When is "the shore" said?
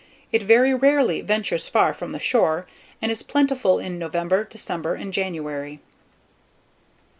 2.11-2.65